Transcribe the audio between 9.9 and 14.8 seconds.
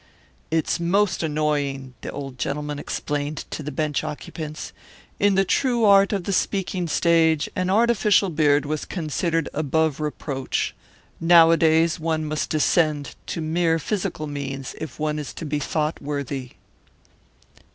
reproach. Nowadays one must descend to mere physical means